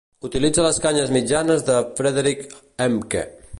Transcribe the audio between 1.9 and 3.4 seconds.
Frederick Hemke.